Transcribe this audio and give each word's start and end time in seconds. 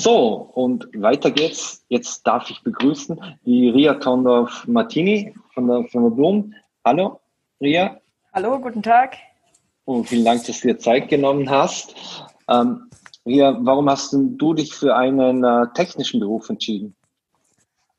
So, 0.00 0.48
und 0.54 0.88
weiter 0.94 1.32
geht's. 1.32 1.84
Jetzt 1.88 2.24
darf 2.24 2.48
ich 2.50 2.62
begrüßen 2.62 3.20
die 3.44 3.68
Ria 3.68 3.94
Kondorf-Martini 3.94 5.34
von 5.52 5.66
der 5.66 5.82
Firma 5.88 6.08
Blum. 6.10 6.54
Hallo, 6.84 7.18
Ria. 7.60 8.00
Hallo, 8.32 8.60
guten 8.60 8.80
Tag. 8.80 9.16
Und 9.86 10.08
vielen 10.08 10.24
Dank, 10.24 10.46
dass 10.46 10.60
du 10.60 10.68
dir 10.68 10.78
Zeit 10.78 11.08
genommen 11.08 11.50
hast. 11.50 11.96
Ähm, 12.48 12.88
Ria, 13.26 13.58
warum 13.60 13.90
hast 13.90 14.12
du 14.12 14.54
dich 14.54 14.72
für 14.72 14.94
einen 14.94 15.42
äh, 15.42 15.66
technischen 15.74 16.20
Beruf 16.20 16.48
entschieden? 16.48 16.94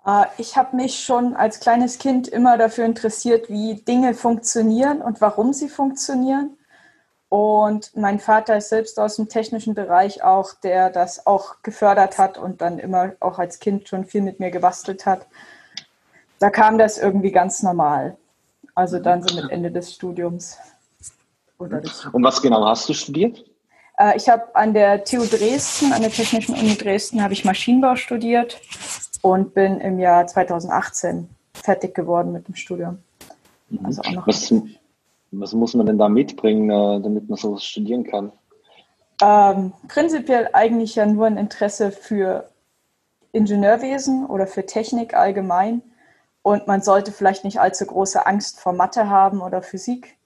Äh, 0.05 0.23
ich 0.37 0.55
habe 0.55 0.77
mich 0.77 1.03
schon 1.03 1.35
als 1.35 1.59
kleines 1.59 1.97
Kind 1.97 2.29
immer 2.29 2.57
dafür 2.57 2.85
interessiert, 2.85 3.49
wie 3.49 3.75
Dinge 3.75 4.13
funktionieren 4.13 5.01
und 5.01 5.19
warum 5.19 5.51
sie 5.51 5.67
funktionieren. 5.67 6.55
Und 7.29 7.95
mein 7.95 8.19
Vater 8.19 8.57
ist 8.57 8.69
selbst 8.69 8.99
aus 8.99 9.17
dem 9.17 9.29
technischen 9.29 9.75
Bereich 9.75 10.23
auch, 10.23 10.53
der 10.55 10.89
das 10.89 11.27
auch 11.27 11.57
gefördert 11.61 12.17
hat 12.17 12.39
und 12.39 12.61
dann 12.61 12.79
immer 12.79 13.13
auch 13.19 13.37
als 13.37 13.59
Kind 13.59 13.87
schon 13.87 14.05
viel 14.05 14.21
mit 14.21 14.39
mir 14.39 14.49
gebastelt 14.49 15.05
hat. 15.05 15.27
Da 16.39 16.49
kam 16.49 16.79
das 16.79 16.97
irgendwie 16.97 17.31
ganz 17.31 17.61
normal. 17.61 18.17
Also 18.73 18.97
dann 18.97 19.21
so 19.21 19.35
mit 19.35 19.51
Ende 19.51 19.71
des 19.71 19.93
Studiums. 19.93 20.57
Oder 21.59 21.81
des 21.81 22.05
und 22.05 22.23
was 22.23 22.41
genau 22.41 22.65
hast 22.65 22.89
du 22.89 22.93
studiert? 22.93 23.43
Äh, 23.97 24.15
ich 24.15 24.27
habe 24.29 24.55
an 24.55 24.73
der 24.73 25.03
TU 25.03 25.25
Dresden, 25.25 25.93
an 25.93 26.01
der 26.01 26.11
Technischen 26.11 26.55
Uni 26.55 26.77
Dresden, 26.77 27.21
habe 27.21 27.33
ich 27.33 27.45
Maschinenbau 27.45 27.95
studiert 27.95 28.59
und 29.21 29.53
bin 29.53 29.81
im 29.81 29.99
Jahr 29.99 30.25
2018 30.25 31.29
fertig 31.53 31.93
geworden 31.93 32.31
mit 32.31 32.47
dem 32.47 32.55
Studium. 32.55 32.99
Mhm. 33.69 33.85
Also 33.85 34.01
auch 34.01 34.11
noch 34.11 34.27
was, 34.27 34.53
was 35.31 35.53
muss 35.53 35.73
man 35.73 35.85
denn 35.85 35.97
da 35.97 36.09
mitbringen, 36.09 36.69
äh, 36.69 37.01
damit 37.01 37.29
man 37.29 37.37
sowas 37.37 37.63
studieren 37.63 38.03
kann? 38.03 38.31
Ähm, 39.21 39.73
prinzipiell 39.87 40.49
eigentlich 40.53 40.95
ja 40.95 41.05
nur 41.05 41.27
ein 41.27 41.37
Interesse 41.37 41.91
für 41.91 42.49
Ingenieurwesen 43.31 44.25
oder 44.25 44.47
für 44.47 44.65
Technik 44.65 45.13
allgemein. 45.13 45.81
Und 46.41 46.67
man 46.67 46.81
sollte 46.81 47.11
vielleicht 47.11 47.43
nicht 47.43 47.59
allzu 47.59 47.85
große 47.85 48.25
Angst 48.25 48.59
vor 48.59 48.73
Mathe 48.73 49.09
haben 49.09 49.41
oder 49.41 49.61
Physik. 49.61 50.17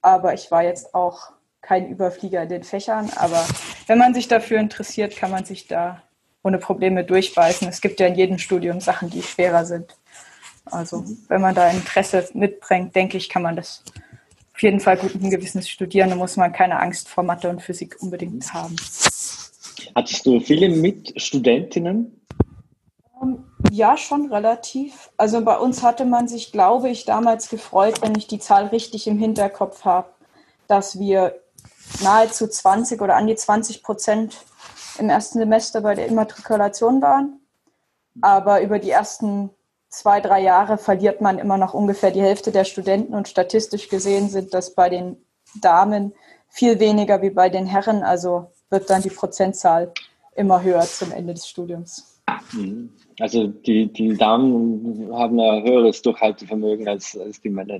Aber 0.00 0.34
ich 0.34 0.50
war 0.50 0.64
jetzt 0.64 0.94
auch 0.94 1.32
kein 1.60 1.88
Überflieger 1.88 2.42
in 2.42 2.48
den 2.48 2.64
Fächern. 2.64 3.10
Aber 3.16 3.44
wenn 3.86 3.98
man 3.98 4.14
sich 4.14 4.28
dafür 4.28 4.58
interessiert, 4.58 5.14
kann 5.14 5.30
man 5.30 5.44
sich 5.44 5.68
da 5.68 6.02
ohne 6.42 6.58
Probleme 6.58 7.04
durchbeißen. 7.04 7.68
Es 7.68 7.80
gibt 7.80 8.00
ja 8.00 8.06
in 8.06 8.16
jedem 8.16 8.38
Studium 8.38 8.80
Sachen, 8.80 9.10
die 9.10 9.22
schwerer 9.22 9.64
sind. 9.64 9.94
Also 10.64 11.04
wenn 11.28 11.40
man 11.40 11.54
da 11.54 11.68
Interesse 11.68 12.28
mitbringt, 12.34 12.96
denke 12.96 13.16
ich, 13.16 13.28
kann 13.28 13.42
man 13.42 13.56
das 13.56 13.84
auf 14.62 14.64
jeden 14.64 14.78
Fall 14.78 14.96
guten 14.96 15.28
Gewissens 15.28 15.68
studieren. 15.68 16.10
Da 16.10 16.14
muss 16.14 16.36
man 16.36 16.52
keine 16.52 16.78
Angst 16.78 17.08
vor 17.08 17.24
Mathe 17.24 17.48
und 17.48 17.60
Physik 17.60 17.96
unbedingt 18.00 18.54
haben. 18.54 18.76
Hattest 19.96 20.24
du 20.24 20.38
viele 20.38 20.68
Mitstudentinnen? 20.68 22.24
Ähm, 23.20 23.44
ja, 23.72 23.96
schon 23.96 24.32
relativ. 24.32 25.10
Also 25.16 25.44
bei 25.44 25.58
uns 25.58 25.82
hatte 25.82 26.04
man 26.04 26.28
sich, 26.28 26.52
glaube 26.52 26.90
ich, 26.90 27.04
damals 27.04 27.48
gefreut, 27.48 28.02
wenn 28.02 28.14
ich 28.14 28.28
die 28.28 28.38
Zahl 28.38 28.66
richtig 28.66 29.08
im 29.08 29.18
Hinterkopf 29.18 29.84
habe, 29.84 30.10
dass 30.68 30.96
wir 30.96 31.34
nahezu 32.00 32.46
20 32.46 33.00
oder 33.00 33.16
an 33.16 33.26
die 33.26 33.34
20 33.34 33.82
Prozent 33.82 34.44
im 34.96 35.10
ersten 35.10 35.40
Semester 35.40 35.80
bei 35.80 35.96
der 35.96 36.06
Immatrikulation 36.06 37.02
waren. 37.02 37.40
Aber 38.20 38.62
über 38.62 38.78
die 38.78 38.90
ersten 38.90 39.50
zwei, 39.92 40.20
drei 40.20 40.40
Jahre 40.40 40.78
verliert 40.78 41.20
man 41.20 41.38
immer 41.38 41.58
noch 41.58 41.74
ungefähr 41.74 42.10
die 42.10 42.22
Hälfte 42.22 42.50
der 42.50 42.64
Studenten 42.64 43.14
und 43.14 43.28
statistisch 43.28 43.88
gesehen 43.88 44.28
sind 44.28 44.52
das 44.54 44.74
bei 44.74 44.88
den 44.88 45.16
Damen 45.60 46.12
viel 46.48 46.80
weniger 46.80 47.22
wie 47.22 47.30
bei 47.30 47.48
den 47.48 47.66
Herren. 47.66 48.02
Also 48.02 48.50
wird 48.70 48.88
dann 48.90 49.02
die 49.02 49.10
Prozentzahl 49.10 49.92
immer 50.34 50.62
höher 50.62 50.80
zum 50.80 51.12
Ende 51.12 51.34
des 51.34 51.46
Studiums. 51.46 52.20
Mhm. 52.52 52.90
Also 53.20 53.46
die, 53.46 53.92
die 53.92 54.16
Damen 54.16 55.10
haben 55.12 55.38
ein 55.38 55.62
höheres 55.62 56.00
Durchhaltevermögen 56.00 56.88
als, 56.88 57.16
als 57.16 57.40
die 57.42 57.50
Männer. 57.50 57.78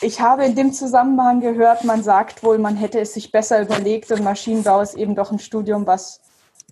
Ich 0.00 0.20
habe 0.20 0.44
in 0.44 0.54
dem 0.54 0.72
Zusammenhang 0.72 1.40
gehört, 1.40 1.84
man 1.84 2.02
sagt 2.02 2.44
wohl, 2.44 2.58
man 2.58 2.76
hätte 2.76 3.00
es 3.00 3.12
sich 3.12 3.32
besser 3.32 3.60
überlegt 3.60 4.12
und 4.12 4.22
Maschinenbau 4.22 4.80
ist 4.80 4.94
eben 4.94 5.16
doch 5.16 5.32
ein 5.32 5.40
Studium, 5.40 5.86
was 5.86 6.20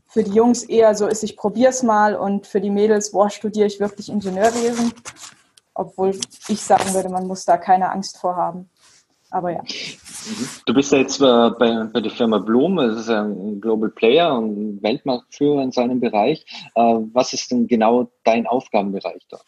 für 0.09 0.23
die 0.23 0.33
Jungs 0.33 0.65
eher 0.65 0.95
so 0.95 1.07
ist, 1.07 1.23
ich 1.23 1.37
probiere 1.37 1.71
es 1.71 1.83
mal 1.83 2.17
und 2.17 2.47
für 2.47 2.61
die 2.61 2.71
Mädels, 2.71 3.13
boah, 3.13 3.31
studiere 3.31 3.67
ich 3.67 3.79
wirklich 3.79 4.09
Ingenieurwesen. 4.09 4.93
Obwohl 5.75 6.19
ich 6.49 6.61
sagen 6.61 6.93
würde, 6.95 7.09
man 7.09 7.27
muss 7.27 7.45
da 7.45 7.57
keine 7.57 7.93
Angst 7.93 8.19
vor 8.19 8.35
haben. 8.35 8.69
Aber 9.31 9.51
ja. 9.51 9.63
Du 10.67 10.73
bist 10.73 10.91
ja 10.91 10.99
jetzt 10.99 11.19
bei, 11.19 11.51
bei 11.51 12.01
der 12.01 12.11
Firma 12.11 12.39
Blum, 12.39 12.77
das 12.77 13.01
ist 13.01 13.11
ein 13.11 13.61
Global 13.61 13.91
Player 13.91 14.37
und 14.37 14.83
Weltmarktführer 14.83 15.63
in 15.63 15.71
seinem 15.71 16.01
Bereich. 16.01 16.47
Äh, 16.75 16.81
was 17.13 17.35
ist 17.35 17.51
denn 17.51 17.67
genau 17.67 18.11
dein 18.25 18.47
Aufgabenbereich 18.47 19.27
dort? 19.29 19.45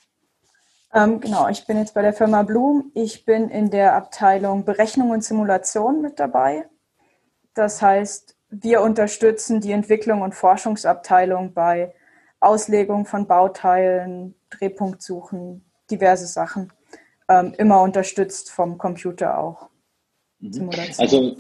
Ähm, 0.92 1.20
genau, 1.20 1.48
ich 1.48 1.66
bin 1.66 1.78
jetzt 1.78 1.94
bei 1.94 2.02
der 2.02 2.12
Firma 2.12 2.42
Blum. 2.42 2.90
Ich 2.94 3.24
bin 3.24 3.48
in 3.48 3.70
der 3.70 3.94
Abteilung 3.94 4.64
Berechnung 4.64 5.10
und 5.10 5.24
Simulation 5.24 6.02
mit 6.02 6.20
dabei. 6.20 6.68
Das 7.54 7.80
heißt, 7.80 8.36
wir 8.50 8.82
unterstützen 8.82 9.60
die 9.60 9.72
Entwicklung 9.72 10.22
und 10.22 10.34
Forschungsabteilung 10.34 11.52
bei 11.54 11.94
Auslegung 12.40 13.06
von 13.06 13.26
Bauteilen, 13.26 14.34
Drehpunktsuchen, 14.50 15.64
diverse 15.90 16.26
Sachen. 16.26 16.72
Ähm, 17.28 17.54
immer 17.58 17.82
unterstützt 17.82 18.50
vom 18.50 18.76
Computer 18.76 19.38
auch. 19.38 19.68
Mhm. 20.40 20.70
Also, 20.98 21.36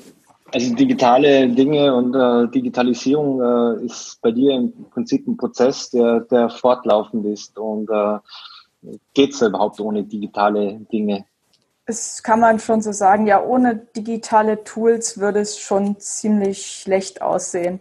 also 0.52 0.74
digitale 0.74 1.48
Dinge 1.48 1.94
und 1.94 2.14
äh, 2.14 2.50
Digitalisierung 2.52 3.40
äh, 3.40 3.84
ist 3.86 4.20
bei 4.20 4.30
dir 4.30 4.52
im 4.52 4.72
Prinzip 4.90 5.26
ein 5.26 5.36
Prozess, 5.36 5.90
der, 5.90 6.20
der 6.20 6.48
fortlaufend 6.50 7.26
ist. 7.26 7.58
Und 7.58 7.90
äh, 7.90 8.18
geht 9.14 9.32
es 9.32 9.42
überhaupt 9.42 9.80
ohne 9.80 10.04
digitale 10.04 10.80
Dinge? 10.92 11.24
Das 11.90 12.22
kann 12.22 12.38
man 12.38 12.60
schon 12.60 12.82
so 12.82 12.92
sagen. 12.92 13.26
Ja, 13.26 13.42
ohne 13.42 13.74
digitale 13.74 14.62
Tools 14.62 15.18
würde 15.18 15.40
es 15.40 15.58
schon 15.58 15.98
ziemlich 15.98 16.64
schlecht 16.64 17.20
aussehen. 17.20 17.80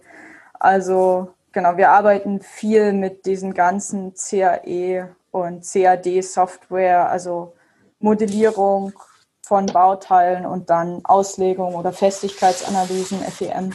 Also 0.60 1.36
genau, 1.52 1.78
wir 1.78 1.92
arbeiten 1.92 2.42
viel 2.42 2.94
mit 2.94 3.28
diesen 3.28 3.54
ganzen 3.54 4.16
CAE 4.16 5.10
und 5.30 5.64
CAD-Software, 5.64 7.08
also 7.08 7.54
Modellierung 8.00 8.94
von 9.44 9.68
Bauteilen 9.68 10.48
und 10.48 10.72
dann 10.72 11.06
Auslegung 11.06 11.76
oder 11.76 11.94
Festigkeitsanalysen, 11.94 13.20
FEM. 13.20 13.74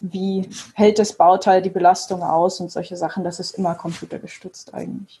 Wie 0.00 0.48
hält 0.72 0.98
das 0.98 1.12
Bauteil 1.12 1.60
die 1.60 1.68
Belastung 1.68 2.22
aus 2.22 2.58
und 2.58 2.72
solche 2.72 2.96
Sachen? 2.96 3.22
Das 3.22 3.38
ist 3.38 3.58
immer 3.58 3.74
computergestützt 3.74 4.72
eigentlich. 4.72 5.20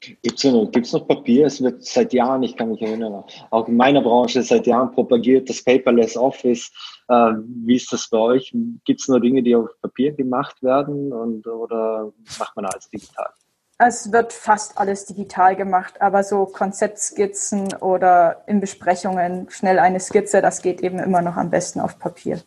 Gibt 0.00 0.38
es 0.38 0.44
noch, 0.44 0.70
gibt's 0.70 0.92
noch 0.92 1.06
Papier? 1.06 1.46
Es 1.46 1.62
wird 1.62 1.84
seit 1.84 2.12
Jahren, 2.12 2.42
ich 2.42 2.56
kann 2.56 2.70
mich 2.70 2.82
erinnern, 2.82 3.24
auch 3.50 3.68
in 3.68 3.76
meiner 3.76 4.02
Branche 4.02 4.42
seit 4.42 4.66
Jahren 4.66 4.92
propagiert, 4.92 5.48
das 5.48 5.62
Paperless 5.62 6.16
Office. 6.16 6.70
Äh, 7.08 7.32
wie 7.64 7.76
ist 7.76 7.92
das 7.92 8.08
bei 8.08 8.18
euch? 8.18 8.54
Gibt 8.84 9.00
es 9.00 9.08
nur 9.08 9.20
Dinge, 9.20 9.42
die 9.42 9.54
auf 9.56 9.68
Papier 9.80 10.12
gemacht 10.12 10.62
werden 10.62 11.12
und, 11.12 11.46
oder 11.46 12.12
macht 12.38 12.56
man 12.56 12.66
alles 12.66 12.88
digital? 12.88 13.30
Es 13.78 14.10
wird 14.10 14.32
fast 14.32 14.78
alles 14.78 15.04
digital 15.04 15.54
gemacht, 15.54 16.00
aber 16.00 16.24
so 16.24 16.46
Konzeptskizzen 16.46 17.74
oder 17.74 18.42
in 18.46 18.60
Besprechungen 18.60 19.50
schnell 19.50 19.78
eine 19.78 20.00
Skizze, 20.00 20.40
das 20.40 20.62
geht 20.62 20.80
eben 20.80 20.98
immer 20.98 21.20
noch 21.20 21.36
am 21.36 21.50
besten 21.50 21.80
auf 21.80 21.98
Papier. 21.98 22.40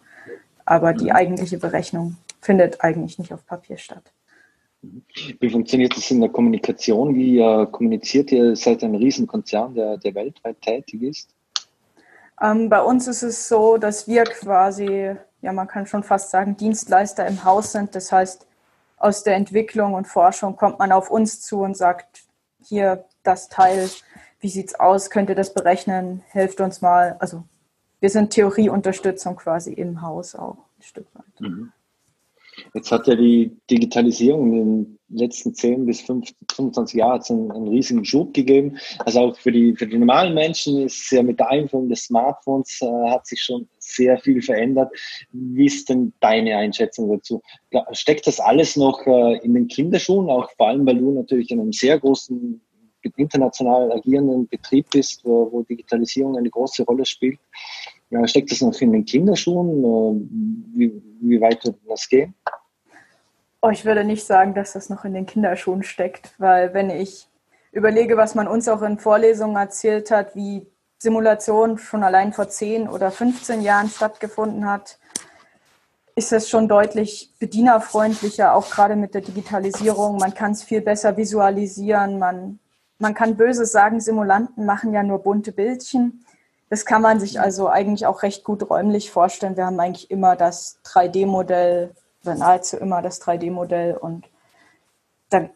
Aber 0.65 0.93
die 0.93 1.05
mhm. 1.05 1.11
eigentliche 1.11 1.59
Berechnung 1.59 2.17
findet 2.41 2.81
eigentlich 2.81 3.19
nicht 3.19 3.31
auf 3.31 3.45
Papier 3.45 3.77
statt. 3.77 4.11
Wie 4.81 5.49
funktioniert 5.49 5.95
das 5.95 6.09
in 6.11 6.21
der 6.21 6.29
Kommunikation? 6.29 7.13
Wie 7.13 7.39
äh, 7.39 7.65
kommuniziert 7.67 8.31
ihr? 8.31 8.55
Seid 8.55 8.83
ein 8.83 8.95
Riesenkonzern, 8.95 9.73
der, 9.73 9.97
der 9.97 10.15
weltweit 10.15 10.61
tätig 10.61 11.03
ist? 11.03 11.29
Ähm, 12.41 12.69
bei 12.69 12.81
uns 12.81 13.07
ist 13.07 13.23
es 13.23 13.49
so, 13.49 13.77
dass 13.77 14.07
wir 14.07 14.23
quasi, 14.23 15.15
ja, 15.41 15.51
man 15.51 15.67
kann 15.67 15.85
schon 15.85 16.03
fast 16.03 16.31
sagen, 16.31 16.55
Dienstleister 16.55 17.27
im 17.27 17.43
Haus 17.43 17.73
sind. 17.73 17.93
Das 17.93 18.11
heißt, 18.11 18.47
aus 18.97 19.23
der 19.23 19.35
Entwicklung 19.35 19.93
und 19.93 20.07
Forschung 20.07 20.55
kommt 20.55 20.79
man 20.79 20.91
auf 20.91 21.11
uns 21.11 21.41
zu 21.41 21.61
und 21.61 21.75
sagt, 21.75 22.23
hier 22.63 23.05
das 23.23 23.49
Teil, 23.49 23.89
wie 24.39 24.49
sieht 24.49 24.67
es 24.67 24.79
aus? 24.79 25.09
Könnt 25.09 25.29
ihr 25.29 25.35
das 25.35 25.53
berechnen? 25.53 26.23
Helft 26.29 26.61
uns 26.61 26.81
mal. 26.81 27.17
Also 27.19 27.43
wir 27.99 28.09
sind 28.09 28.31
Theorieunterstützung 28.31 29.35
quasi 29.35 29.73
im 29.73 30.01
Haus 30.01 30.35
auch 30.35 30.57
ein 30.77 30.83
Stück 30.83 31.07
weit. 31.13 31.41
Mhm. 31.41 31.71
Jetzt 32.73 32.91
hat 32.91 33.07
ja 33.07 33.15
die 33.15 33.57
Digitalisierung 33.69 34.53
in 34.53 34.59
den 34.83 34.99
letzten 35.09 35.53
10 35.53 35.85
bis 35.85 36.01
25 36.01 36.93
Jahren 36.97 37.21
einen, 37.29 37.51
einen 37.51 37.67
riesigen 37.67 38.05
Schub 38.05 38.33
gegeben. 38.33 38.77
Also 38.99 39.21
auch 39.21 39.37
für 39.37 39.51
die, 39.51 39.75
für 39.75 39.87
die 39.87 39.97
normalen 39.97 40.33
Menschen 40.33 40.83
ist 40.83 41.11
ja 41.11 41.23
mit 41.23 41.39
der 41.39 41.49
Einführung 41.49 41.89
des 41.89 42.03
Smartphones 42.03 42.79
äh, 42.81 43.09
hat 43.09 43.25
sich 43.25 43.41
schon 43.41 43.67
sehr 43.79 44.19
viel 44.19 44.41
verändert. 44.41 44.91
Wie 45.31 45.65
ist 45.65 45.89
denn 45.89 46.13
deine 46.19 46.57
Einschätzung 46.57 47.09
dazu? 47.09 47.41
Steckt 47.91 48.27
das 48.27 48.39
alles 48.39 48.75
noch 48.75 49.05
äh, 49.07 49.37
in 49.43 49.53
den 49.53 49.67
Kinderschuhen, 49.67 50.29
auch 50.29 50.49
vor 50.55 50.67
allem, 50.67 50.85
weil 50.85 50.97
du 50.97 51.11
natürlich 51.11 51.49
in 51.51 51.59
einem 51.59 51.73
sehr 51.73 51.99
großen 51.99 52.61
international 53.15 53.91
agierenden 53.91 54.47
Betrieb 54.47 54.87
bist, 54.91 55.23
wo, 55.25 55.51
wo 55.51 55.63
Digitalisierung 55.63 56.37
eine 56.37 56.49
große 56.49 56.83
Rolle 56.83 57.05
spielt? 57.05 57.39
Ja, 58.11 58.27
steckt 58.27 58.51
das 58.51 58.61
noch 58.61 58.79
in 58.81 58.91
den 58.91 59.05
Kinderschuhen? 59.05 59.83
Äh, 59.83 60.77
wie, 60.77 61.01
wie 61.21 61.41
weit 61.41 61.63
wird 61.65 61.77
das 61.87 62.07
gehen? 62.07 62.35
Oh, 63.61 63.69
ich 63.69 63.83
würde 63.83 64.05
nicht 64.05 64.25
sagen, 64.25 64.53
dass 64.53 64.73
das 64.73 64.89
noch 64.89 65.03
in 65.03 65.13
den 65.13 65.25
Kinderschuhen 65.25 65.83
steckt, 65.83 66.33
weil 66.37 66.73
wenn 66.73 66.89
ich 66.89 67.27
überlege, 67.73 68.15
was 68.15 68.33
man 68.33 68.47
uns 68.47 68.69
auch 68.69 68.81
in 68.81 68.97
Vorlesungen 68.97 69.57
erzählt 69.57 70.11
hat, 70.11 70.33
wie 70.33 70.65
Simulation 70.97 71.77
schon 71.77 72.03
allein 72.03 72.31
vor 72.31 72.47
10 72.47 72.87
oder 72.87 73.11
15 73.11 73.61
Jahren 73.61 73.89
stattgefunden 73.89 74.65
hat, 74.65 74.97
ist 76.15 76.31
es 76.31 76.49
schon 76.49 76.69
deutlich 76.69 77.33
bedienerfreundlicher, 77.39 78.53
auch 78.53 78.69
gerade 78.69 78.95
mit 78.95 79.13
der 79.13 79.21
Digitalisierung. 79.21 80.17
Man 80.17 80.33
kann 80.33 80.53
es 80.53 80.63
viel 80.63 80.81
besser 80.81 81.17
visualisieren. 81.17 82.17
Man, 82.17 82.59
man 82.97 83.13
kann 83.13 83.35
Böses 83.35 83.73
sagen, 83.73 83.99
Simulanten 83.99 84.65
machen 84.65 84.93
ja 84.93 85.03
nur 85.03 85.19
bunte 85.19 85.51
Bildchen. 85.51 86.25
Das 86.69 86.85
kann 86.85 87.01
man 87.01 87.19
sich 87.19 87.41
also 87.41 87.67
eigentlich 87.67 88.05
auch 88.05 88.23
recht 88.23 88.45
gut 88.45 88.69
räumlich 88.69 89.11
vorstellen. 89.11 89.57
Wir 89.57 89.65
haben 89.65 89.79
eigentlich 89.79 90.11
immer 90.11 90.35
das 90.35 90.79
3D-Modell, 90.85 91.87
oder 91.87 92.08
nahezu 92.23 92.77
immer 92.77 93.01
das 93.01 93.21
3D-Modell 93.21 93.95
und 93.95 94.25
dann, 95.29 95.49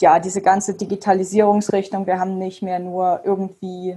ja, 0.00 0.18
diese 0.18 0.42
ganze 0.42 0.74
Digitalisierungsrichtung. 0.74 2.06
Wir 2.06 2.18
haben 2.18 2.38
nicht 2.38 2.62
mehr 2.62 2.78
nur 2.78 3.20
irgendwie 3.24 3.96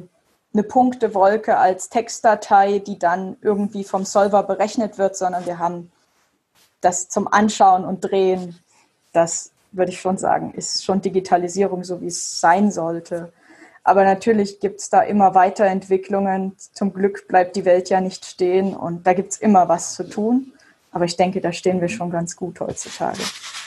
eine 0.53 0.63
Punktewolke 0.63 1.57
als 1.57 1.89
Textdatei, 1.89 2.79
die 2.79 2.97
dann 2.97 3.37
irgendwie 3.41 3.83
vom 3.83 4.05
Solver 4.05 4.43
berechnet 4.43 4.97
wird, 4.97 5.15
sondern 5.15 5.45
wir 5.45 5.59
haben 5.59 5.91
das 6.81 7.09
zum 7.09 7.27
Anschauen 7.27 7.85
und 7.85 8.01
Drehen. 8.01 8.59
Das 9.13 9.51
würde 9.71 9.91
ich 9.91 9.99
schon 9.99 10.17
sagen, 10.17 10.53
ist 10.53 10.83
schon 10.83 11.01
Digitalisierung, 11.01 11.83
so 11.83 12.01
wie 12.01 12.07
es 12.07 12.39
sein 12.39 12.71
sollte. 12.71 13.31
Aber 13.83 14.03
natürlich 14.03 14.59
gibt 14.59 14.81
es 14.81 14.89
da 14.89 15.01
immer 15.01 15.33
Weiterentwicklungen. 15.33 16.55
Zum 16.57 16.93
Glück 16.93 17.27
bleibt 17.27 17.55
die 17.55 17.65
Welt 17.65 17.89
ja 17.89 18.01
nicht 18.01 18.25
stehen 18.25 18.75
und 18.75 19.07
da 19.07 19.13
gibt 19.13 19.31
es 19.33 19.37
immer 19.37 19.69
was 19.69 19.93
zu 19.93 20.03
tun. 20.09 20.53
Aber 20.97 21.05
ich 21.05 21.15
denke, 21.15 21.41
da 21.41 21.53
stehen 21.53 21.79
wir 21.79 21.89
schon 21.89 22.09
ganz 22.09 22.35
gut 22.35 22.59
heutzutage. 22.59 23.19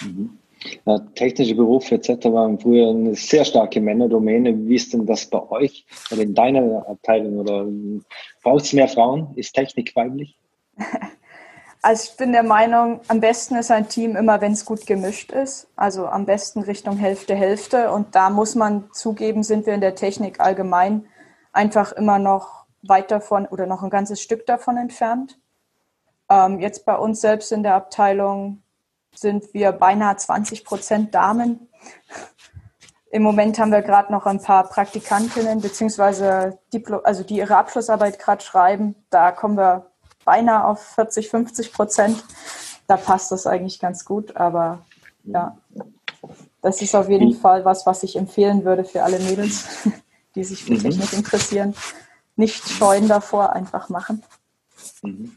Mhm. 0.03 0.37
Ja, 0.85 0.99
technische 1.15 1.55
Berufe 1.55 1.95
etc. 1.95 2.25
waren 2.25 2.59
früher 2.59 2.91
eine 2.91 3.15
sehr 3.15 3.45
starke 3.45 3.81
Männerdomäne. 3.81 4.67
Wie 4.67 4.75
ist 4.75 4.93
denn 4.93 5.07
das 5.07 5.27
bei 5.27 5.49
euch 5.49 5.87
oder 6.11 6.23
in 6.23 6.35
deiner 6.35 6.85
Abteilung? 6.89 7.39
Oder 7.39 7.69
braucht 8.43 8.65
es 8.65 8.73
mehr 8.73 8.89
Frauen? 8.89 9.29
Ist 9.37 9.53
Technik 9.53 9.95
weiblich? 9.95 10.37
Also 11.83 12.11
ich 12.11 12.17
bin 12.19 12.33
der 12.33 12.43
Meinung, 12.43 13.01
am 13.09 13.21
besten 13.21 13.55
ist 13.55 13.71
ein 13.71 13.89
Team 13.89 14.15
immer, 14.15 14.43
wenn 14.43 14.53
es 14.53 14.67
gut 14.67 14.87
gemischt 14.87 15.33
ist. 15.33 15.67
Also 15.77 16.09
am 16.09 16.27
besten 16.27 16.61
Richtung 16.61 16.99
Hälfte, 16.99 17.35
Hälfte. 17.35 17.91
Und 17.91 18.15
da 18.15 18.29
muss 18.29 18.55
man 18.55 18.91
zugeben, 18.93 19.43
sind 19.43 19.65
wir 19.65 19.73
in 19.73 19.81
der 19.81 19.95
Technik 19.95 20.41
allgemein 20.41 21.07
einfach 21.55 21.93
immer 21.93 22.19
noch 22.19 22.67
weit 22.83 23.11
davon 23.11 23.47
oder 23.47 23.65
noch 23.65 23.83
ein 23.83 23.89
ganzes 23.89 24.21
Stück 24.21 24.45
davon 24.45 24.77
entfernt. 24.77 25.40
Ähm, 26.31 26.61
jetzt 26.61 26.87
bei 26.87 26.97
uns 26.97 27.21
selbst 27.21 27.51
in 27.51 27.65
der 27.65 27.75
Abteilung 27.75 28.63
sind 29.15 29.53
wir 29.53 29.73
beinahe 29.73 30.17
20 30.17 30.65
Prozent 30.65 31.15
Damen. 31.15 31.69
Im 33.11 33.23
Moment 33.23 33.59
haben 33.59 33.73
wir 33.73 33.83
gerade 33.83 34.13
noch 34.13 34.25
ein 34.27 34.41
paar 34.41 34.69
Praktikantinnen, 34.69 35.61
beziehungsweise 35.61 36.59
Diplo 36.73 36.99
also 36.99 37.25
die 37.25 37.39
ihre 37.39 37.57
Abschlussarbeit 37.57 38.21
gerade 38.21 38.45
schreiben. 38.45 38.95
Da 39.11 39.33
kommen 39.33 39.57
wir 39.57 39.91
beinahe 40.25 40.65
auf 40.65 40.81
40, 40.95 41.29
50 41.29 41.73
Prozent. 41.73 42.25
Da 42.87 42.97
passt 42.97 43.33
das 43.33 43.49
eigentlich 43.49 43.81
ganz 43.81 44.05
gut. 44.05 44.37
Aber 44.37 44.87
ja, 45.25 45.57
das 46.63 46.81
ist 46.81 46.95
auf 46.95 47.09
jeden 47.09 47.35
Fall 47.35 47.65
was, 47.65 47.85
was 47.87 48.05
ich 48.05 48.15
empfehlen 48.15 48.65
würde 48.65 48.85
für 48.85 49.03
alle 49.03 49.19
Mädels, 49.19 49.89
die 50.37 50.45
sich 50.45 50.63
für 50.63 50.75
mhm. 50.75 50.83
Technik 50.83 51.13
interessieren. 51.13 51.75
Nicht 52.37 52.69
scheuen 52.69 53.09
davor, 53.09 53.53
einfach 53.53 53.89
machen. 53.89 54.23
Mhm. 55.03 55.37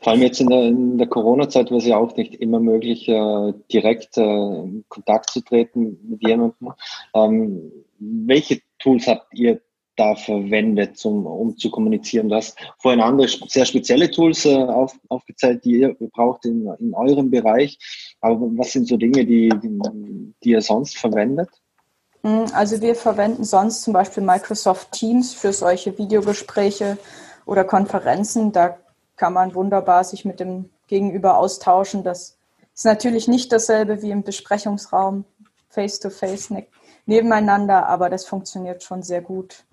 Vor 0.00 0.12
allem 0.12 0.22
jetzt 0.22 0.40
in 0.40 0.48
der, 0.48 0.62
in 0.62 0.98
der 0.98 1.08
Corona-Zeit 1.08 1.70
war 1.70 1.78
es 1.78 1.86
ja 1.86 1.96
auch 1.96 2.16
nicht 2.16 2.34
immer 2.34 2.60
möglich, 2.60 3.08
äh, 3.08 3.52
direkt 3.72 4.16
äh, 4.16 4.22
in 4.22 4.84
Kontakt 4.88 5.30
zu 5.30 5.40
treten 5.40 5.98
mit 6.08 6.22
jemandem. 6.22 6.72
Ähm, 7.14 7.72
welche 7.98 8.60
Tools 8.78 9.06
habt 9.08 9.26
ihr 9.34 9.60
da 9.96 10.14
verwendet, 10.14 10.96
zum, 10.96 11.26
um 11.26 11.56
zu 11.56 11.70
kommunizieren? 11.70 12.28
Du 12.28 12.36
hast 12.36 12.58
vorhin 12.78 13.00
andere 13.00 13.28
sehr 13.28 13.64
spezielle 13.64 14.10
Tools 14.10 14.44
äh, 14.44 14.54
auf, 14.54 14.96
aufgezeigt, 15.08 15.64
die 15.64 15.80
ihr 15.80 15.96
braucht 16.12 16.44
in, 16.44 16.68
in 16.78 16.94
eurem 16.94 17.30
Bereich. 17.30 17.78
Aber 18.20 18.40
was 18.56 18.72
sind 18.72 18.88
so 18.88 18.96
Dinge, 18.96 19.24
die, 19.24 19.50
die, 19.62 20.34
die 20.42 20.50
ihr 20.50 20.62
sonst 20.62 20.96
verwendet? 20.96 21.48
Hm, 22.22 22.46
also 22.54 22.80
wir 22.80 22.94
verwenden 22.94 23.44
sonst 23.44 23.82
zum 23.82 23.92
Beispiel 23.92 24.22
Microsoft 24.22 24.92
Teams 24.92 25.34
für 25.34 25.52
solche 25.52 25.96
Videogespräche 25.98 26.96
oder 27.44 27.64
Konferenzen. 27.64 28.52
Da 28.52 28.78
kann 29.16 29.32
man 29.32 29.54
wunderbar 29.54 30.04
sich 30.04 30.24
mit 30.24 30.40
dem 30.40 30.70
Gegenüber 30.86 31.38
austauschen. 31.38 32.02
Das 32.04 32.36
ist 32.74 32.84
natürlich 32.84 33.28
nicht 33.28 33.52
dasselbe 33.52 34.02
wie 34.02 34.10
im 34.10 34.22
Besprechungsraum, 34.22 35.24
face-to-face 35.68 36.50
-face, 36.50 36.66
nebeneinander, 37.06 37.86
aber 37.86 38.10
das 38.10 38.26
funktioniert 38.26 38.82
schon 38.82 39.02
sehr 39.02 39.22
gut. 39.22 39.64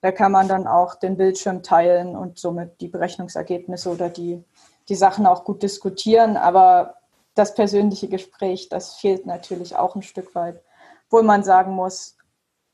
Da 0.00 0.10
kann 0.10 0.32
man 0.32 0.48
dann 0.48 0.66
auch 0.66 0.96
den 0.96 1.16
Bildschirm 1.16 1.62
teilen 1.62 2.16
und 2.16 2.38
somit 2.38 2.80
die 2.80 2.88
Berechnungsergebnisse 2.88 3.88
oder 3.88 4.08
die, 4.08 4.42
die 4.88 4.96
Sachen 4.96 5.26
auch 5.26 5.44
gut 5.44 5.62
diskutieren. 5.62 6.36
Aber 6.36 6.96
das 7.34 7.54
persönliche 7.54 8.08
Gespräch, 8.08 8.68
das 8.68 8.94
fehlt 8.94 9.26
natürlich 9.26 9.76
auch 9.76 9.94
ein 9.94 10.02
Stück 10.02 10.34
weit. 10.34 10.60
Obwohl 11.06 11.22
man 11.22 11.44
sagen 11.44 11.72
muss, 11.72 12.16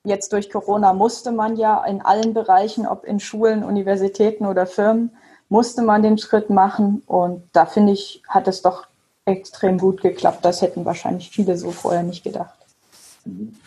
jetzt 0.04 0.32
durch 0.32 0.48
Corona 0.50 0.94
musste 0.94 1.30
man 1.30 1.56
ja 1.56 1.84
in 1.84 2.00
allen 2.00 2.32
Bereichen, 2.32 2.86
ob 2.86 3.04
in 3.04 3.20
Schulen, 3.20 3.62
Universitäten 3.62 4.46
oder 4.46 4.66
Firmen, 4.66 5.16
musste 5.48 5.82
man 5.82 6.02
den 6.02 6.18
Schritt 6.18 6.50
machen. 6.50 7.02
Und 7.06 7.42
da 7.52 7.66
finde 7.66 7.92
ich, 7.92 8.22
hat 8.28 8.48
es 8.48 8.62
doch 8.62 8.86
extrem 9.24 9.78
gut 9.78 10.00
geklappt. 10.00 10.44
Das 10.44 10.62
hätten 10.62 10.84
wahrscheinlich 10.84 11.30
viele 11.30 11.56
so 11.56 11.70
vorher 11.70 12.02
nicht 12.02 12.24
gedacht. 12.24 12.54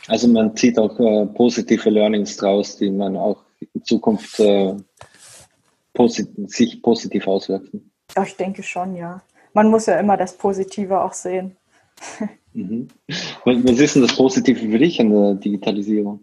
Also 0.08 0.28
man 0.28 0.56
zieht 0.56 0.80
auch 0.80 1.00
äh, 1.00 1.26
positive 1.28 1.90
Learnings 1.90 2.38
draus, 2.38 2.78
die 2.78 2.90
man 2.90 3.16
auch 3.16 3.44
in 3.74 3.84
Zukunft 3.84 4.40
äh, 4.40 4.76
posit 5.94 6.30
sich 6.50 6.82
positiv 6.82 7.28
auswirken. 7.28 7.92
Ja, 8.16 8.24
ich 8.24 8.36
denke 8.36 8.64
schon, 8.64 8.96
ja. 8.96 9.22
Man 9.54 9.70
muss 9.70 9.86
ja 9.86 10.00
immer 10.00 10.18
das 10.18 10.38
Positive 10.38 11.02
auch 11.02 11.14
sehen. 11.14 11.58
mhm. 12.54 12.88
Was 13.46 13.80
ist 13.80 13.96
denn 13.96 14.02
das 14.02 14.16
Positive 14.16 14.60
für 14.60 14.80
dich 14.80 15.00
an 15.00 15.12
der 15.12 15.34
Digitalisierung? 15.36 16.22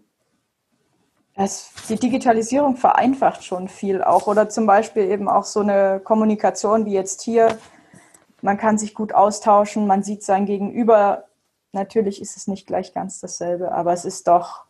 Das, 1.39 1.71
die 1.87 1.95
Digitalisierung 1.95 2.75
vereinfacht 2.75 3.45
schon 3.45 3.69
viel 3.69 4.03
auch. 4.03 4.27
Oder 4.27 4.49
zum 4.49 4.65
Beispiel 4.65 5.09
eben 5.09 5.29
auch 5.29 5.45
so 5.45 5.61
eine 5.61 6.01
Kommunikation 6.03 6.85
wie 6.85 6.91
jetzt 6.91 7.21
hier. 7.21 7.57
Man 8.41 8.57
kann 8.57 8.77
sich 8.77 8.93
gut 8.93 9.13
austauschen, 9.13 9.87
man 9.87 10.03
sieht 10.03 10.21
sein 10.21 10.45
Gegenüber. 10.45 11.29
Natürlich 11.71 12.21
ist 12.21 12.35
es 12.35 12.47
nicht 12.47 12.67
gleich 12.67 12.93
ganz 12.93 13.21
dasselbe, 13.21 13.71
aber 13.71 13.93
es 13.93 14.03
ist 14.03 14.27
doch, 14.27 14.65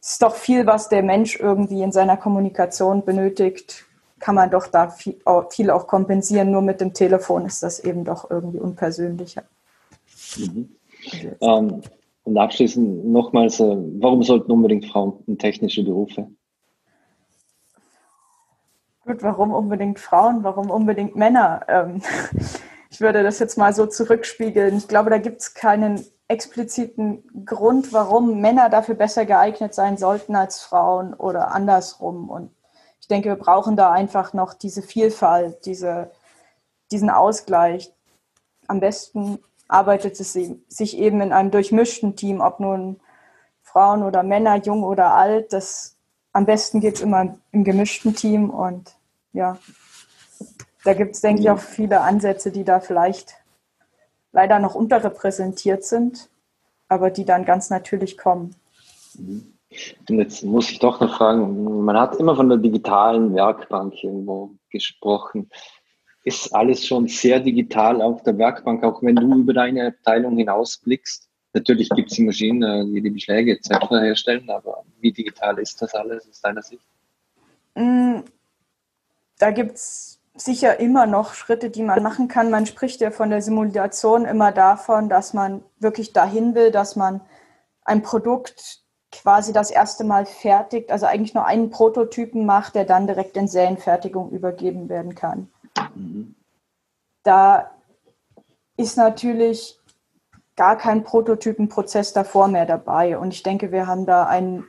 es 0.00 0.12
ist 0.12 0.22
doch 0.22 0.36
viel, 0.36 0.66
was 0.66 0.88
der 0.88 1.02
Mensch 1.02 1.38
irgendwie 1.38 1.82
in 1.82 1.92
seiner 1.92 2.16
Kommunikation 2.16 3.04
benötigt, 3.04 3.84
kann 4.20 4.34
man 4.34 4.50
doch 4.50 4.68
da 4.68 4.88
viel, 4.88 5.20
viel 5.50 5.70
auch 5.70 5.86
kompensieren. 5.86 6.50
Nur 6.50 6.62
mit 6.62 6.80
dem 6.80 6.94
Telefon 6.94 7.44
ist 7.44 7.62
das 7.62 7.78
eben 7.78 8.06
doch 8.06 8.30
irgendwie 8.30 8.58
unpersönlicher. 8.58 9.42
Mhm. 10.38 10.76
Ähm, 11.42 11.82
und 12.24 12.36
abschließend 12.36 13.06
nochmals, 13.06 13.60
äh, 13.60 13.76
warum 13.98 14.22
sollten 14.22 14.52
unbedingt 14.52 14.86
Frauen 14.86 15.22
in 15.26 15.38
technische 15.38 15.82
Berufe? 15.84 16.28
Gut, 19.04 19.22
warum 19.22 19.52
unbedingt 19.52 19.98
Frauen? 19.98 20.44
Warum 20.44 20.70
unbedingt 20.70 21.16
Männer? 21.16 21.62
Ähm, 21.68 22.02
ich 22.90 23.00
würde 23.00 23.22
das 23.22 23.38
jetzt 23.38 23.56
mal 23.56 23.72
so 23.72 23.86
zurückspiegeln. 23.86 24.76
Ich 24.76 24.88
glaube, 24.88 25.10
da 25.10 25.18
gibt 25.18 25.40
es 25.40 25.54
keinen 25.54 26.04
expliziten 26.28 27.24
Grund, 27.44 27.92
warum 27.92 28.40
Männer 28.40 28.68
dafür 28.68 28.94
besser 28.94 29.26
geeignet 29.26 29.74
sein 29.74 29.96
sollten 29.96 30.36
als 30.36 30.60
Frauen 30.60 31.12
oder 31.14 31.52
andersrum. 31.52 32.30
Und 32.30 32.54
ich 33.00 33.08
denke, 33.08 33.30
wir 33.30 33.36
brauchen 33.36 33.76
da 33.76 33.90
einfach 33.90 34.32
noch 34.32 34.54
diese 34.54 34.82
Vielfalt, 34.82 35.66
diese, 35.66 36.12
diesen 36.92 37.10
Ausgleich. 37.10 37.92
Am 38.68 38.78
besten 38.78 39.40
arbeitet 39.70 40.18
es 40.18 40.32
sich 40.32 40.98
eben 40.98 41.20
in 41.20 41.32
einem 41.32 41.50
durchmischten 41.50 42.16
Team, 42.16 42.40
ob 42.40 42.60
nun 42.60 43.00
Frauen 43.62 44.02
oder 44.02 44.22
Männer, 44.22 44.56
jung 44.56 44.82
oder 44.82 45.14
alt. 45.14 45.52
Das 45.52 45.96
am 46.32 46.44
besten 46.44 46.80
geht 46.80 46.96
es 46.96 47.00
immer 47.00 47.36
im 47.52 47.64
gemischten 47.64 48.14
Team 48.14 48.50
und 48.50 48.96
ja, 49.32 49.58
da 50.84 50.94
gibt 50.94 51.14
es, 51.14 51.20
denke 51.20 51.42
ich, 51.42 51.50
auch 51.50 51.58
viele 51.58 52.00
Ansätze, 52.00 52.50
die 52.50 52.64
da 52.64 52.80
vielleicht 52.80 53.34
leider 54.32 54.58
noch 54.58 54.74
unterrepräsentiert 54.74 55.84
sind, 55.84 56.30
aber 56.88 57.10
die 57.10 57.24
dann 57.24 57.44
ganz 57.44 57.70
natürlich 57.70 58.16
kommen. 58.16 58.56
Und 59.16 60.18
jetzt 60.18 60.42
muss 60.42 60.70
ich 60.70 60.78
doch 60.78 61.00
noch 61.00 61.16
fragen, 61.16 61.84
man 61.84 61.98
hat 61.98 62.16
immer 62.16 62.34
von 62.34 62.48
der 62.48 62.58
digitalen 62.58 63.34
Werkbank 63.34 64.02
irgendwo 64.02 64.50
gesprochen 64.70 65.48
ist 66.24 66.54
alles 66.54 66.86
schon 66.86 67.08
sehr 67.08 67.40
digital 67.40 68.02
auf 68.02 68.22
der 68.22 68.36
Werkbank, 68.38 68.84
auch 68.84 69.02
wenn 69.02 69.16
du 69.16 69.34
über 69.38 69.54
deine 69.54 69.88
Abteilung 69.88 70.36
hinausblickst. 70.36 71.28
Natürlich 71.52 71.88
gibt 71.90 72.10
es 72.10 72.16
die 72.16 72.22
Maschinen, 72.22 72.94
die 72.94 73.02
die 73.02 73.10
Beschläge 73.10 73.52
etc. 73.52 73.90
herstellen, 73.90 74.48
aber 74.50 74.84
wie 75.00 75.12
digital 75.12 75.58
ist 75.58 75.82
das 75.82 75.94
alles 75.94 76.28
aus 76.28 76.40
deiner 76.40 76.62
Sicht? 76.62 76.86
Mm, 77.74 78.20
da 79.38 79.50
gibt 79.50 79.72
es 79.72 80.20
sicher 80.36 80.78
immer 80.78 81.06
noch 81.06 81.34
Schritte, 81.34 81.70
die 81.70 81.82
man 81.82 82.02
machen 82.02 82.28
kann. 82.28 82.50
Man 82.50 82.66
spricht 82.66 83.00
ja 83.00 83.10
von 83.10 83.30
der 83.30 83.42
Simulation 83.42 84.24
immer 84.24 84.52
davon, 84.52 85.08
dass 85.08 85.34
man 85.34 85.62
wirklich 85.78 86.12
dahin 86.12 86.54
will, 86.54 86.70
dass 86.70 86.94
man 86.94 87.20
ein 87.84 88.02
Produkt 88.02 88.82
quasi 89.10 89.52
das 89.52 89.70
erste 89.70 90.04
Mal 90.04 90.26
fertigt, 90.26 90.92
also 90.92 91.06
eigentlich 91.06 91.34
nur 91.34 91.46
einen 91.46 91.70
Prototypen 91.70 92.46
macht, 92.46 92.76
der 92.76 92.84
dann 92.84 93.08
direkt 93.08 93.36
in 93.36 93.48
Serienfertigung 93.48 94.30
übergeben 94.30 94.88
werden 94.88 95.16
kann. 95.16 95.48
Mhm. 95.94 96.34
Da 97.22 97.70
ist 98.76 98.96
natürlich 98.96 99.78
gar 100.56 100.76
kein 100.76 101.04
Prototypenprozess 101.04 102.12
davor 102.12 102.48
mehr 102.48 102.66
dabei. 102.66 103.18
Und 103.18 103.32
ich 103.32 103.42
denke, 103.42 103.72
wir 103.72 103.86
haben 103.86 104.06
da 104.06 104.26
einen 104.26 104.64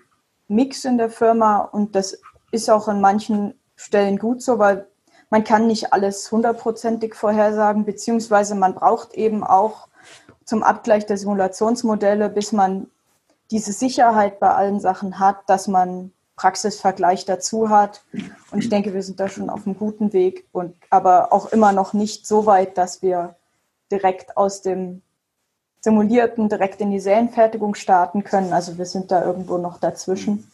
Mix 0.47 0.85
in 0.85 0.97
der 0.97 1.09
Firma 1.09 1.59
und 1.59 1.95
das 1.95 2.21
ist 2.51 2.69
auch 2.69 2.87
an 2.87 3.01
manchen 3.01 3.59
Stellen 3.75 4.17
gut 4.17 4.41
so, 4.41 4.59
weil 4.59 4.87
man 5.29 5.43
kann 5.43 5.67
nicht 5.67 5.93
alles 5.93 6.29
hundertprozentig 6.31 7.15
vorhersagen, 7.15 7.85
beziehungsweise 7.85 8.53
man 8.53 8.75
braucht 8.75 9.13
eben 9.13 9.43
auch 9.45 9.87
zum 10.43 10.61
Abgleich 10.61 11.05
der 11.05 11.17
Simulationsmodelle, 11.17 12.29
bis 12.29 12.51
man 12.51 12.87
diese 13.49 13.71
Sicherheit 13.71 14.39
bei 14.39 14.49
allen 14.53 14.79
Sachen 14.79 15.19
hat, 15.19 15.37
dass 15.47 15.67
man 15.67 16.11
Praxisvergleich 16.41 17.25
dazu 17.25 17.69
hat. 17.69 18.03
Und 18.49 18.63
ich 18.63 18.69
denke, 18.69 18.95
wir 18.95 19.03
sind 19.03 19.19
da 19.19 19.29
schon 19.29 19.51
auf 19.51 19.67
einem 19.67 19.77
guten 19.77 20.11
Weg 20.11 20.47
und 20.51 20.73
aber 20.89 21.31
auch 21.31 21.51
immer 21.51 21.71
noch 21.71 21.93
nicht 21.93 22.25
so 22.25 22.47
weit, 22.47 22.79
dass 22.79 23.03
wir 23.03 23.35
direkt 23.91 24.37
aus 24.37 24.63
dem 24.63 25.03
Simulierten 25.81 26.49
direkt 26.49 26.81
in 26.81 26.89
die 26.89 26.99
Serienfertigung 26.99 27.75
starten 27.75 28.23
können. 28.23 28.53
Also 28.53 28.79
wir 28.79 28.87
sind 28.87 29.11
da 29.11 29.23
irgendwo 29.23 29.59
noch 29.59 29.77
dazwischen. 29.77 30.49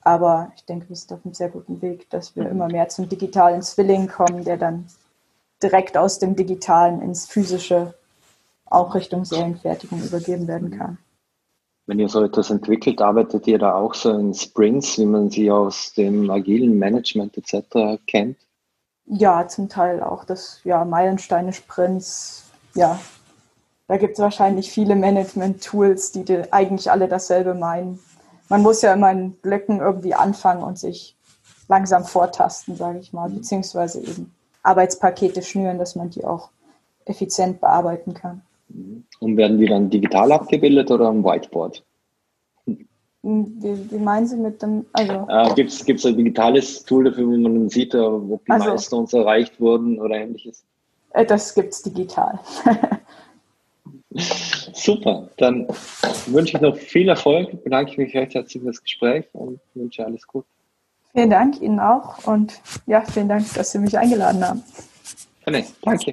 Aber 0.00 0.52
ich 0.56 0.64
denke, 0.64 0.88
wir 0.88 0.96
sind 0.96 1.12
auf 1.12 1.20
einem 1.22 1.34
sehr 1.34 1.50
guten 1.50 1.82
Weg, 1.82 2.08
dass 2.08 2.34
wir 2.34 2.48
immer 2.48 2.68
mehr 2.68 2.88
zum 2.88 3.10
digitalen 3.10 3.60
Zwilling 3.60 4.08
kommen, 4.08 4.42
der 4.42 4.56
dann 4.56 4.86
direkt 5.62 5.98
aus 5.98 6.18
dem 6.18 6.34
Digitalen 6.34 7.02
ins 7.02 7.26
Physische 7.26 7.92
auch 8.64 8.94
Richtung 8.94 9.26
Serienfertigung 9.26 10.02
übergeben 10.02 10.48
werden 10.48 10.78
kann. 10.78 10.96
Wenn 11.88 12.00
ihr 12.00 12.10
so 12.10 12.22
etwas 12.22 12.50
entwickelt, 12.50 13.00
arbeitet 13.00 13.46
ihr 13.46 13.58
da 13.58 13.74
auch 13.74 13.94
so 13.94 14.10
in 14.10 14.34
Sprints, 14.34 14.98
wie 14.98 15.06
man 15.06 15.30
sie 15.30 15.50
aus 15.50 15.94
dem 15.94 16.30
agilen 16.30 16.78
Management 16.78 17.38
etc. 17.38 17.98
kennt? 18.06 18.36
Ja, 19.06 19.48
zum 19.48 19.70
Teil 19.70 20.02
auch 20.02 20.24
das, 20.24 20.60
ja, 20.64 20.84
Meilensteine-Sprints, 20.84 22.44
ja. 22.74 23.00
Da 23.86 23.96
gibt 23.96 24.12
es 24.12 24.18
wahrscheinlich 24.18 24.70
viele 24.70 24.96
Management-Tools, 24.96 26.12
die, 26.12 26.26
die 26.26 26.52
eigentlich 26.52 26.90
alle 26.90 27.08
dasselbe 27.08 27.54
meinen. 27.54 27.98
Man 28.50 28.60
muss 28.60 28.82
ja 28.82 28.92
immer 28.92 29.10
in 29.10 29.32
Blöcken 29.32 29.80
irgendwie 29.80 30.12
anfangen 30.12 30.62
und 30.62 30.78
sich 30.78 31.16
langsam 31.68 32.04
vortasten, 32.04 32.76
sage 32.76 32.98
ich 32.98 33.14
mal, 33.14 33.30
beziehungsweise 33.30 34.02
eben 34.02 34.34
Arbeitspakete 34.62 35.40
schnüren, 35.40 35.78
dass 35.78 35.96
man 35.96 36.10
die 36.10 36.26
auch 36.26 36.50
effizient 37.06 37.62
bearbeiten 37.62 38.12
kann. 38.12 38.42
Und 39.20 39.36
werden 39.36 39.58
die 39.58 39.66
dann 39.66 39.90
digital 39.90 40.32
abgebildet 40.32 40.90
oder 40.90 41.06
am 41.06 41.24
Whiteboard? 41.24 41.82
Hm, 42.66 43.56
wie, 43.60 43.90
wie 43.90 43.98
meinen 43.98 44.26
Sie 44.26 44.36
mit 44.36 44.62
dem? 44.62 44.86
Also 44.92 45.26
äh, 45.28 45.54
Gibt 45.54 45.70
es 45.70 46.06
ein 46.06 46.16
digitales 46.16 46.84
Tool 46.84 47.04
dafür, 47.04 47.26
wo 47.26 47.36
man 47.36 47.54
dann 47.54 47.68
sieht, 47.68 47.94
äh, 47.94 47.98
ob 47.98 48.44
die 48.44 48.52
also, 48.52 48.66
Milestones 48.66 49.12
erreicht 49.12 49.60
wurden 49.60 50.00
oder 50.00 50.16
ähnliches? 50.16 50.64
Äh, 51.14 51.26
das 51.26 51.54
gibt 51.54 51.72
es 51.72 51.82
digital. 51.82 52.38
Super, 54.72 55.28
dann 55.36 55.66
wünsche 56.26 56.56
ich 56.56 56.62
noch 56.62 56.76
viel 56.76 57.08
Erfolg, 57.08 57.62
bedanke 57.62 57.92
ich 57.92 57.98
mich 57.98 58.14
recht 58.14 58.34
herzlich 58.34 58.62
für 58.62 58.68
das 58.68 58.82
Gespräch 58.82 59.26
und 59.32 59.60
wünsche 59.74 60.04
alles 60.04 60.26
gut. 60.26 60.44
Vielen 61.12 61.30
Dank 61.30 61.60
Ihnen 61.60 61.80
auch 61.80 62.24
und 62.26 62.60
ja, 62.86 63.02
vielen 63.02 63.28
Dank, 63.28 63.52
dass 63.54 63.72
Sie 63.72 63.78
mich 63.78 63.98
eingeladen 63.98 64.46
haben. 64.46 64.62
Danke. 65.44 65.66